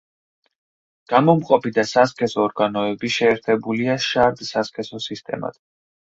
გამომყოფი 1.11 1.71
და 1.75 1.83
სასქესო 1.89 2.41
ორგანოები 2.45 3.11
შეერთებულია 3.15 3.97
შარდ-სასქესო 4.05 5.01
სისტემად. 5.09 5.61